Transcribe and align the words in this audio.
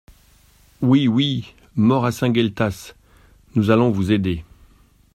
Oui, 0.81 1.07
oui! 1.07 1.53
mort 1.75 2.05
à 2.07 2.11
Saint-Gueltas! 2.11 2.95
Nous 3.53 3.69
allons 3.69 3.91
vous 3.91 4.11
aider. 4.11 4.43